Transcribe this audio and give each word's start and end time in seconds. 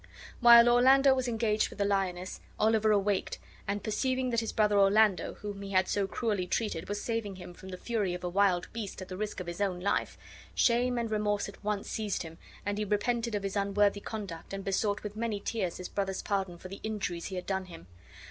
While 0.39 0.67
Orlando 0.67 1.13
was 1.13 1.27
engaged 1.27 1.69
with 1.69 1.77
the 1.77 1.85
lioness, 1.85 2.41
Oliver 2.57 2.89
awaked, 2.91 3.37
and, 3.67 3.83
perceiving 3.83 4.31
that 4.31 4.39
his 4.39 4.51
brother 4.51 4.79
Orlando, 4.79 5.35
whom 5.35 5.61
he 5.61 5.73
had 5.73 5.87
so 5.87 6.07
cruelly 6.07 6.47
treated, 6.47 6.89
was 6.89 6.99
saving 6.99 7.35
him 7.35 7.53
from 7.53 7.69
the 7.69 7.77
fury 7.77 8.15
of 8.15 8.23
a 8.23 8.27
wild 8.27 8.67
beast 8.73 9.03
at 9.03 9.09
the 9.09 9.15
risk 9.15 9.39
of 9.39 9.45
his 9.45 9.61
own 9.61 9.79
life, 9.79 10.17
shame 10.55 10.97
and 10.97 11.11
remorse 11.11 11.47
at 11.47 11.63
once 11.63 11.87
seized 11.87 12.23
him, 12.23 12.39
and 12.65 12.79
he 12.79 12.83
repented 12.83 13.35
of 13.35 13.43
his 13.43 13.55
unworthy 13.55 13.99
conduct 13.99 14.53
and 14.53 14.63
besought 14.63 15.03
with 15.03 15.15
many 15.15 15.39
tears 15.39 15.77
his 15.77 15.87
brother's 15.87 16.23
pardon 16.23 16.57
for 16.57 16.67
the 16.67 16.79
injuries 16.81 17.25
he 17.25 17.35
had 17.35 17.45
done 17.45 17.65
him. 17.65 17.85